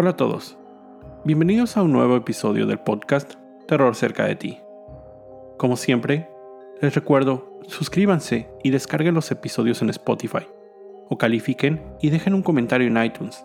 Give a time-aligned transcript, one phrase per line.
[0.00, 0.56] Hola a todos.
[1.24, 3.34] Bienvenidos a un nuevo episodio del podcast
[3.66, 4.60] Terror cerca de ti.
[5.56, 6.30] Como siempre,
[6.80, 10.46] les recuerdo, suscríbanse y descarguen los episodios en Spotify,
[11.08, 13.44] o califiquen y dejen un comentario en iTunes.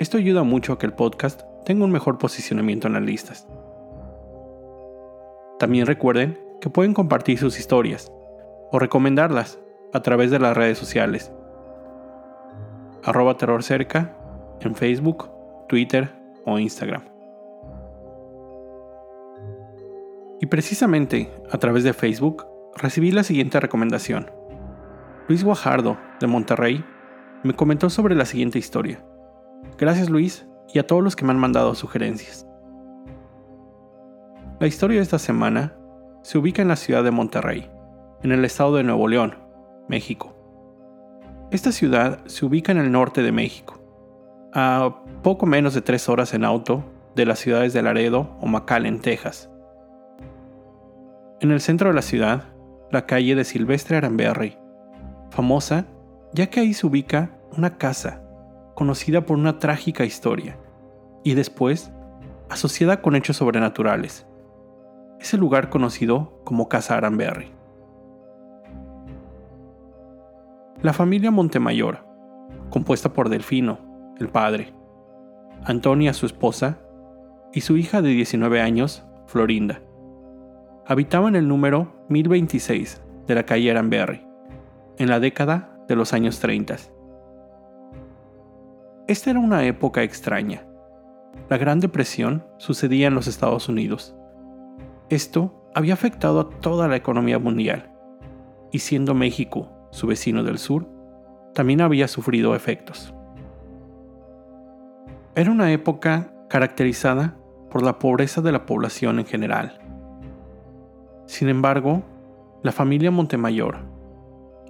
[0.00, 3.46] Esto ayuda mucho a que el podcast tenga un mejor posicionamiento en las listas.
[5.60, 8.10] También recuerden que pueden compartir sus historias
[8.72, 9.60] o recomendarlas
[9.92, 11.30] a través de las redes sociales.
[14.60, 15.30] En Facebook,
[15.68, 16.10] Twitter
[16.44, 17.02] o Instagram.
[20.40, 22.46] Y precisamente a través de Facebook
[22.76, 24.30] recibí la siguiente recomendación.
[25.28, 26.84] Luis Guajardo, de Monterrey,
[27.44, 29.04] me comentó sobre la siguiente historia.
[29.78, 32.46] Gracias Luis y a todos los que me han mandado sugerencias.
[34.60, 35.76] La historia de esta semana
[36.22, 37.70] se ubica en la ciudad de Monterrey,
[38.22, 39.36] en el estado de Nuevo León,
[39.88, 40.36] México.
[41.50, 43.79] Esta ciudad se ubica en el norte de México,
[44.52, 46.84] a poco menos de tres horas en auto
[47.14, 49.50] de las ciudades de Laredo o McAllen, Texas.
[51.40, 52.44] En el centro de la ciudad,
[52.90, 54.58] la calle de Silvestre Aramberry,
[55.30, 55.86] famosa
[56.32, 58.22] ya que ahí se ubica una casa
[58.74, 60.58] conocida por una trágica historia
[61.24, 61.92] y después
[62.48, 64.26] asociada con hechos sobrenaturales.
[65.20, 67.52] Es el lugar conocido como Casa Aramberry.
[70.82, 72.06] La familia Montemayor,
[72.70, 73.89] compuesta por Delfino,
[74.20, 74.74] el padre,
[75.64, 76.78] Antonia, su esposa,
[77.52, 79.82] y su hija de 19 años, Florinda,
[80.86, 84.26] habitaban el número 1026 de la calle Aranberry,
[84.98, 86.76] en la década de los años 30.
[89.08, 90.66] Esta era una época extraña.
[91.48, 94.14] La Gran Depresión sucedía en los Estados Unidos.
[95.08, 97.92] Esto había afectado a toda la economía mundial,
[98.70, 100.86] y siendo México su vecino del sur,
[101.54, 103.14] también había sufrido efectos.
[105.36, 107.36] Era una época caracterizada
[107.70, 109.78] por la pobreza de la población en general.
[111.26, 112.02] Sin embargo,
[112.64, 113.78] la familia Montemayor,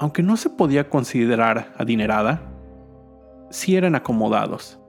[0.00, 2.42] aunque no se podía considerar adinerada,
[3.50, 4.80] sí eran acomodados,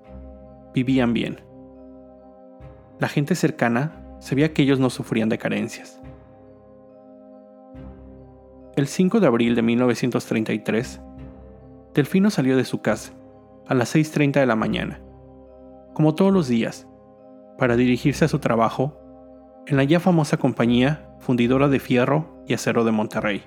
[0.73, 1.39] vivían bien.
[2.97, 6.01] La gente cercana sabía que ellos no sufrían de carencias.
[8.75, 10.99] El 5 de abril de 1933,
[11.93, 13.13] Delfino salió de su casa
[13.67, 14.99] a las 6.30 de la mañana,
[15.93, 16.87] como todos los días,
[17.57, 18.97] para dirigirse a su trabajo
[19.67, 23.43] en la ya famosa compañía fundidora de fierro y acero de Monterrey.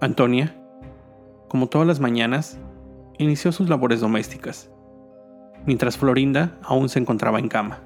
[0.00, 0.56] Antonia,
[1.48, 2.58] como todas las mañanas,
[3.18, 4.70] inició sus labores domésticas,
[5.66, 7.80] mientras Florinda aún se encontraba en cama.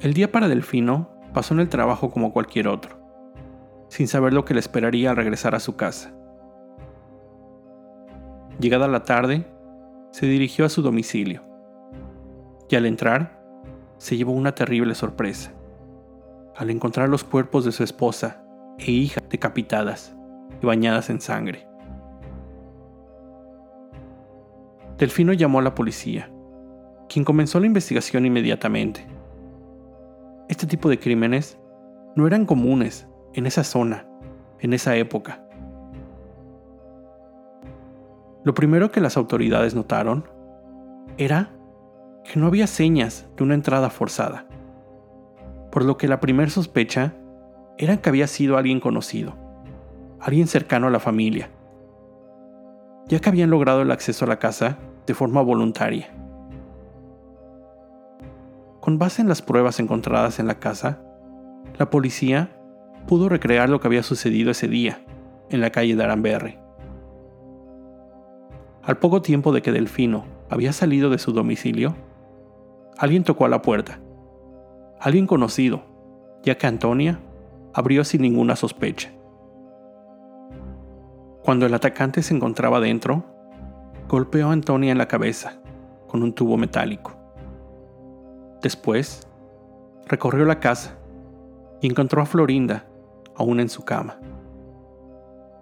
[0.00, 2.96] El día para Delfino pasó en el trabajo como cualquier otro,
[3.88, 6.12] sin saber lo que le esperaría al regresar a su casa.
[8.62, 9.44] Llegada la tarde,
[10.12, 11.42] se dirigió a su domicilio,
[12.68, 13.42] y al entrar,
[13.98, 15.52] se llevó una terrible sorpresa,
[16.54, 18.44] al encontrar los cuerpos de su esposa
[18.78, 20.16] e hija decapitadas
[20.62, 21.66] y bañadas en sangre.
[24.96, 26.30] Delfino llamó a la policía,
[27.08, 29.04] quien comenzó la investigación inmediatamente.
[30.48, 31.58] Este tipo de crímenes
[32.14, 34.06] no eran comunes en esa zona,
[34.60, 35.44] en esa época.
[38.44, 40.24] Lo primero que las autoridades notaron
[41.16, 41.50] era
[42.24, 44.46] que no había señas de una entrada forzada,
[45.70, 47.14] por lo que la primera sospecha
[47.78, 49.34] era que había sido alguien conocido,
[50.20, 51.50] alguien cercano a la familia,
[53.06, 56.10] ya que habían logrado el acceso a la casa de forma voluntaria.
[58.80, 61.00] Con base en las pruebas encontradas en la casa,
[61.78, 62.50] la policía
[63.06, 65.04] pudo recrear lo que había sucedido ese día
[65.50, 66.61] en la calle de Aramberry.
[68.84, 71.94] Al poco tiempo de que Delfino había salido de su domicilio,
[72.98, 74.00] alguien tocó a la puerta.
[75.00, 75.82] Alguien conocido,
[76.42, 77.20] ya que Antonia
[77.74, 79.12] abrió sin ninguna sospecha.
[81.44, 83.24] Cuando el atacante se encontraba dentro,
[84.08, 85.60] golpeó a Antonia en la cabeza
[86.08, 87.12] con un tubo metálico.
[88.62, 89.28] Después,
[90.06, 90.98] recorrió la casa
[91.80, 92.86] y encontró a Florinda
[93.36, 94.18] aún en su cama,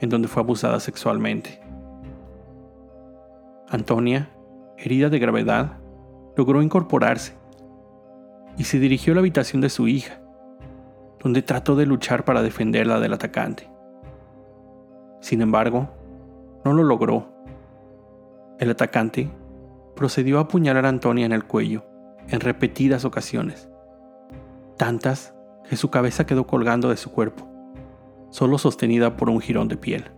[0.00, 1.59] en donde fue abusada sexualmente.
[3.72, 4.28] Antonia,
[4.76, 5.78] herida de gravedad,
[6.36, 7.34] logró incorporarse
[8.58, 10.20] y se dirigió a la habitación de su hija,
[11.22, 13.70] donde trató de luchar para defenderla del atacante.
[15.20, 15.88] Sin embargo,
[16.64, 17.32] no lo logró.
[18.58, 19.30] El atacante
[19.94, 21.84] procedió a apuñalar a Antonia en el cuello
[22.26, 23.70] en repetidas ocasiones,
[24.76, 25.32] tantas
[25.68, 27.48] que su cabeza quedó colgando de su cuerpo,
[28.30, 30.10] solo sostenida por un jirón de piel.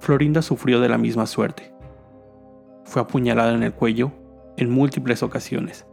[0.00, 1.74] Florinda sufrió de la misma suerte.
[2.84, 4.12] Fue apuñalada en el cuello
[4.56, 5.86] en múltiples ocasiones,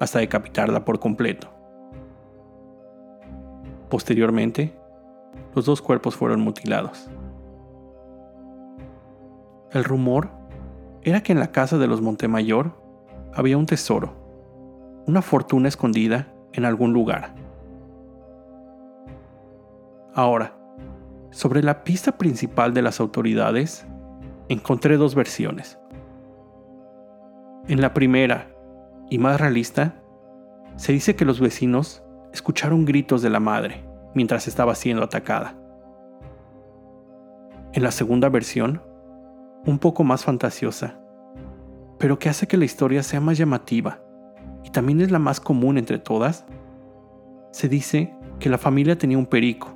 [0.00, 1.48] hasta decapitarla por completo.
[3.90, 4.78] Posteriormente,
[5.54, 7.10] los dos cuerpos fueron mutilados.
[9.72, 10.30] El rumor
[11.02, 12.72] era que en la casa de los Montemayor
[13.34, 14.12] había un tesoro,
[15.06, 17.34] una fortuna escondida en algún lugar.
[20.14, 20.55] Ahora,
[21.30, 23.86] sobre la pista principal de las autoridades,
[24.48, 25.78] encontré dos versiones.
[27.68, 28.48] En la primera,
[29.10, 30.02] y más realista,
[30.76, 32.02] se dice que los vecinos
[32.32, 33.84] escucharon gritos de la madre
[34.14, 35.56] mientras estaba siendo atacada.
[37.72, 38.82] En la segunda versión,
[39.66, 40.98] un poco más fantasiosa,
[41.98, 44.00] pero que hace que la historia sea más llamativa
[44.64, 46.46] y también es la más común entre todas,
[47.50, 49.75] se dice que la familia tenía un perico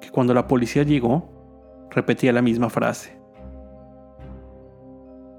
[0.00, 1.28] que cuando la policía llegó,
[1.90, 3.18] repetía la misma frase.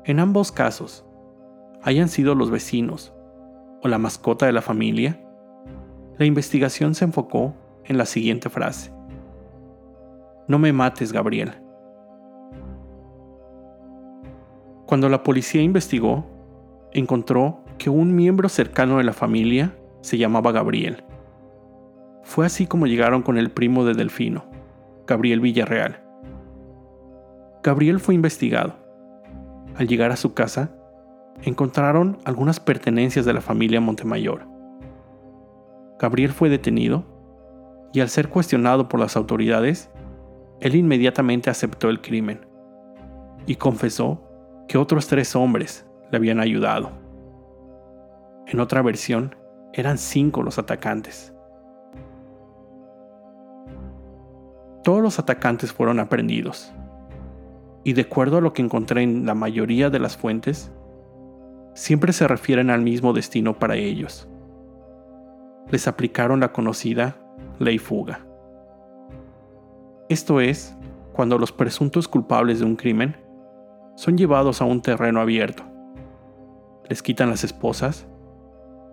[0.06, 1.06] En ambos casos,
[1.81, 3.13] hayan sido los vecinos
[3.81, 5.21] o la mascota de la familia,
[6.17, 7.53] la investigación se enfocó
[7.85, 8.91] en la siguiente frase.
[10.47, 11.53] No me mates, Gabriel.
[14.85, 16.25] Cuando la policía investigó,
[16.91, 21.03] encontró que un miembro cercano de la familia se llamaba Gabriel
[22.29, 24.45] fue así como llegaron con el primo de Delfino,
[25.09, 26.03] Gabriel Villarreal.
[27.63, 28.75] Gabriel fue investigado.
[29.75, 30.69] Al llegar a su casa,
[31.41, 34.45] encontraron algunas pertenencias de la familia Montemayor.
[35.97, 37.06] Gabriel fue detenido
[37.91, 39.89] y al ser cuestionado por las autoridades,
[40.59, 42.45] él inmediatamente aceptó el crimen
[43.47, 44.21] y confesó
[44.67, 46.91] que otros tres hombres le habían ayudado.
[48.45, 49.35] En otra versión,
[49.73, 51.33] eran cinco los atacantes.
[54.83, 56.73] Todos los atacantes fueron aprendidos.
[57.83, 60.71] Y de acuerdo a lo que encontré en la mayoría de las fuentes,
[61.73, 64.29] siempre se refieren al mismo destino para ellos.
[65.69, 67.17] Les aplicaron la conocida
[67.59, 68.25] ley fuga.
[70.07, 70.75] Esto es,
[71.13, 73.17] cuando los presuntos culpables de un crimen
[73.95, 75.63] son llevados a un terreno abierto,
[76.87, 78.07] les quitan las esposas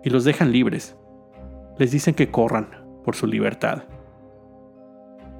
[0.03, 0.97] y los dejan libres,
[1.77, 2.67] les dicen que corran
[3.03, 3.83] por su libertad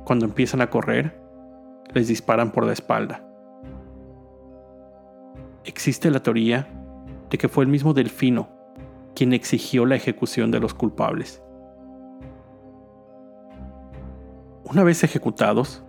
[0.08, 1.20] cuando empiezan a correr,
[1.94, 3.28] les disparan por la espalda.
[5.66, 6.66] Existe la teoría
[7.30, 8.48] de que fue el mismo Delfino
[9.14, 11.44] quien exigió la ejecución de los culpables.
[14.64, 15.84] Una vez ejecutados,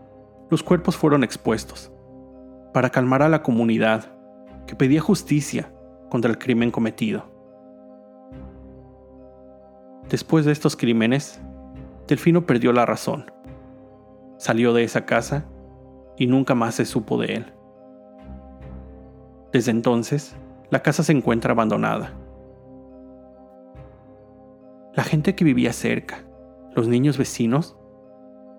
[0.51, 1.93] los cuerpos fueron expuestos
[2.75, 4.19] para calmar a la comunidad
[4.67, 5.73] que pedía justicia
[6.11, 7.31] contra el crimen cometido.
[10.09, 11.41] Después de estos crímenes,
[12.09, 13.38] Delfino perdió la razón
[14.39, 15.45] Salió de esa casa
[16.17, 17.53] y nunca más se supo de él.
[19.53, 20.37] Desde entonces,
[20.71, 22.13] la casa se encuentra abandonada.
[24.95, 26.25] La gente que vivía cerca,
[26.75, 27.77] los niños vecinos,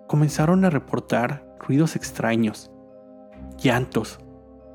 [0.06, 2.72] comenzaron a reportar ruidos extraños,
[3.58, 4.18] llantos,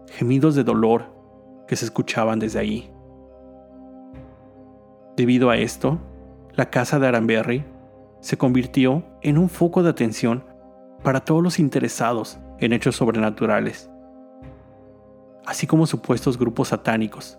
[0.08, 1.13] gemidos de dolor
[1.68, 2.91] que se escuchaban desde ahí.
[5.18, 6.00] Debido a esto,
[6.53, 7.65] la casa de Aranberry
[8.20, 10.44] se convirtió en un foco de atención
[11.06, 13.92] para todos los interesados en hechos sobrenaturales,
[15.46, 17.38] así como supuestos grupos satánicos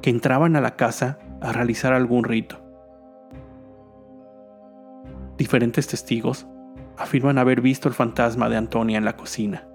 [0.00, 2.60] que entraban a la casa a realizar algún rito.
[5.36, 6.46] Diferentes testigos
[6.96, 9.66] afirman haber visto el fantasma de Antonia en la cocina.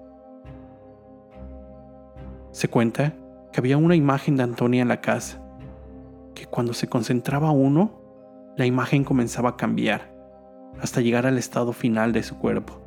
[2.52, 3.12] Se cuenta
[3.52, 5.42] que había una imagen de Antonia en la casa,
[6.34, 8.00] que cuando se concentraba uno,
[8.56, 10.16] la imagen comenzaba a cambiar
[10.80, 12.85] hasta llegar al estado final de su cuerpo.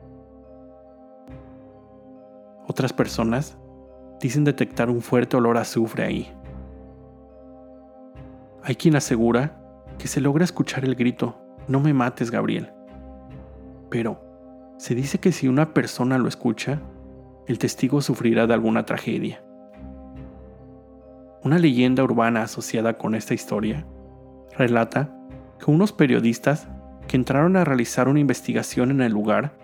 [2.70, 3.58] Otras personas
[4.22, 6.32] dicen detectar un fuerte olor a azufre ahí.
[8.62, 9.60] Hay quien asegura
[9.98, 11.36] que se logra escuchar el grito,
[11.68, 12.72] no me mates, Gabriel.
[13.90, 14.22] Pero
[14.78, 16.80] se dice que si una persona lo escucha,
[17.48, 19.44] el testigo sufrirá de alguna tragedia.
[21.44, 23.88] Una leyenda urbana asociada con esta historia
[24.56, 25.12] relata
[25.58, 26.68] que unos periodistas
[27.08, 29.58] que entraron a realizar una investigación en el lugar,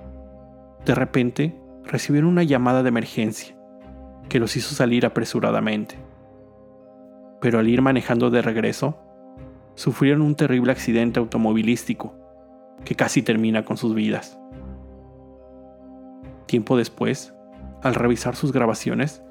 [0.85, 3.55] de repente recibieron una llamada de emergencia
[4.29, 5.97] que los hizo salir apresuradamente.
[7.41, 8.97] Pero al ir manejando de regreso,
[9.75, 12.15] sufrieron un terrible accidente automovilístico
[12.83, 14.39] que casi termina con sus vidas.
[16.45, 17.33] Tiempo después,
[17.83, 19.23] al revisar sus grabaciones,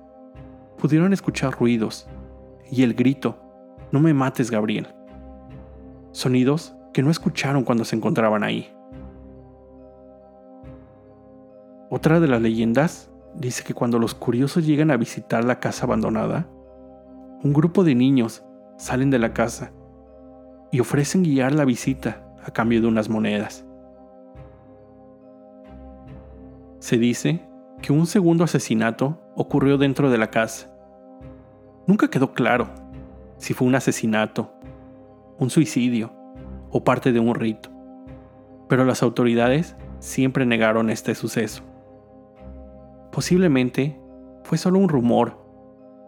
[0.78, 2.08] pudieron escuchar ruidos
[2.70, 3.40] y el grito,
[3.92, 4.88] No me mates, Gabriel.
[6.12, 8.73] Sonidos que no escucharon cuando se encontraban ahí.
[11.96, 16.48] Otra de las leyendas dice que cuando los curiosos llegan a visitar la casa abandonada,
[17.44, 18.44] un grupo de niños
[18.78, 19.70] salen de la casa
[20.72, 23.64] y ofrecen guiar la visita a cambio de unas monedas.
[26.80, 27.46] Se dice
[27.80, 30.76] que un segundo asesinato ocurrió dentro de la casa.
[31.86, 32.70] Nunca quedó claro
[33.36, 34.52] si fue un asesinato,
[35.38, 36.12] un suicidio
[36.70, 37.70] o parte de un rito,
[38.68, 41.62] pero las autoridades siempre negaron este suceso.
[43.14, 43.96] Posiblemente
[44.42, 45.38] fue solo un rumor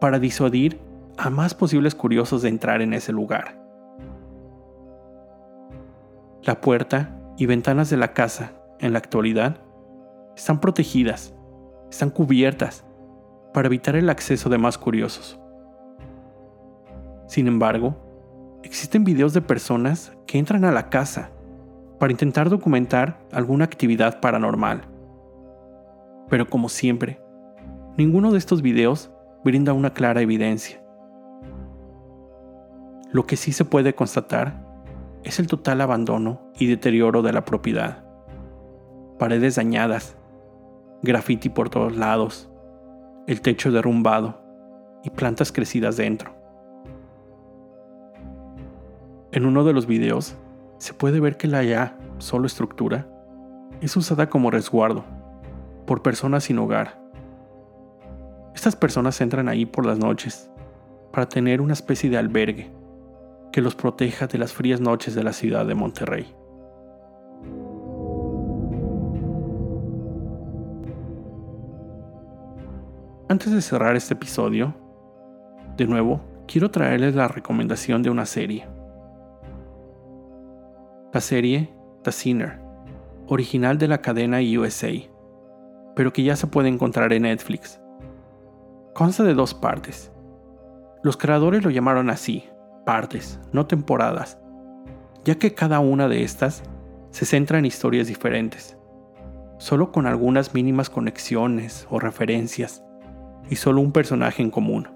[0.01, 0.81] para disuadir
[1.17, 3.65] a más posibles curiosos de entrar en ese lugar.
[6.43, 9.59] La puerta y ventanas de la casa, en la actualidad,
[10.37, 11.33] están protegidas,
[11.93, 12.85] están cubiertas,
[13.55, 15.39] para evitar el acceso de más curiosos.
[17.29, 17.95] Sin embargo,
[18.65, 21.31] existen videos de personas que entran a la casa
[22.01, 24.96] para intentar documentar alguna actividad paranormal.
[26.29, 27.21] Pero como siempre,
[27.97, 29.11] ninguno de estos videos
[29.45, 30.83] brinda una clara evidencia.
[33.13, 34.67] Lo que sí se puede constatar
[35.23, 38.05] es el total abandono y deterioro de la propiedad.
[39.19, 40.17] Paredes dañadas,
[41.03, 42.51] graffiti por todos lados,
[43.27, 44.41] el techo derrumbado
[45.05, 46.35] y plantas crecidas dentro.
[49.31, 50.37] En uno de los videos
[50.79, 53.07] se puede ver que la ya solo estructura
[53.81, 55.16] es usada como resguardo
[55.87, 57.01] por personas sin hogar.
[58.55, 60.51] Estas personas entran ahí por las noches
[61.13, 62.71] para tener una especie de albergue
[63.53, 66.27] que los proteja de las frías noches de la ciudad de Monterrey.
[73.29, 74.75] Antes de cerrar este episodio,
[75.77, 78.67] de nuevo, quiero traerles la recomendación de una serie.
[81.13, 81.71] La serie
[82.03, 82.61] The Sinner,
[83.27, 84.93] original de la cadena USA,
[85.97, 87.81] pero que ya se puede encontrar en Netflix.
[88.95, 90.13] Consta de dos partes.
[91.03, 92.45] Los creadores lo llamaron así,
[92.85, 94.39] partes, no temporadas,
[95.25, 96.63] ya que cada una de estas
[97.11, 98.77] se centra en historias diferentes,
[99.59, 102.85] solo con algunas mínimas conexiones o referencias,
[103.49, 104.89] y solo un personaje en común.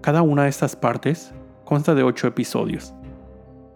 [0.00, 1.34] Cada una de estas partes
[1.64, 2.94] consta de ocho episodios,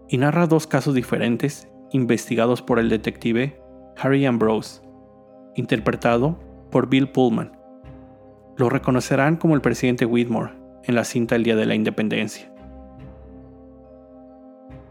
[0.08, 3.60] y narra dos casos diferentes investigados por el detective
[3.96, 4.83] Harry Ambrose,
[5.54, 6.38] interpretado
[6.70, 7.52] por Bill Pullman.
[8.56, 10.52] Lo reconocerán como el presidente Whitmore
[10.84, 12.52] en la cinta El Día de la Independencia.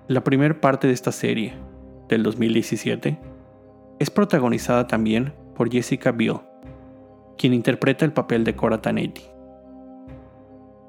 [0.08, 1.54] La primera parte de esta serie,
[2.10, 3.20] del 2017,
[4.00, 6.40] es protagonizada también por Jessica Biel,
[7.38, 9.24] quien interpreta el papel de Cora Tanetti.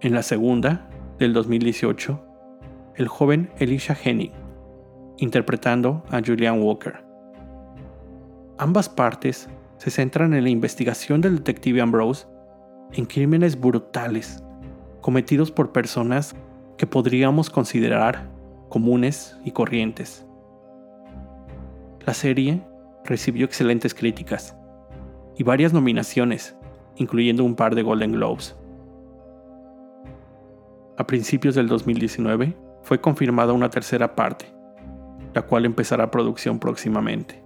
[0.00, 0.88] En la segunda,
[1.18, 2.20] del 2018,
[2.96, 4.32] el joven Elisha Henning,
[5.18, 7.04] interpretando a Julian Walker.
[8.58, 12.26] Ambas partes se centran en la investigación del detective Ambrose
[12.92, 14.42] en crímenes brutales
[15.00, 16.34] cometidos por personas
[16.78, 18.30] que podríamos considerar
[18.70, 20.26] comunes y corrientes.
[22.06, 22.62] La serie
[23.04, 24.56] recibió excelentes críticas
[25.36, 26.56] y varias nominaciones,
[26.96, 28.56] incluyendo un par de Golden Globes.
[30.96, 34.46] A principios del 2019 fue confirmada una tercera parte,
[35.34, 37.43] la cual empezará producción próximamente.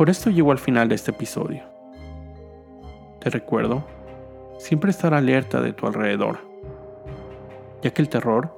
[0.00, 1.62] Con esto llego al final de este episodio.
[3.20, 3.84] Te recuerdo
[4.58, 6.38] siempre estar alerta de tu alrededor,
[7.82, 8.50] ya que el terror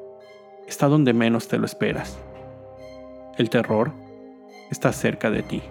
[0.69, 2.17] está donde menos te lo esperas.
[3.39, 3.91] El terror
[4.71, 5.63] está cerca de ti.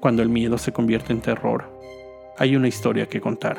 [0.00, 1.68] Cuando el miedo se convierte en terror,
[2.38, 3.58] hay una historia que contar.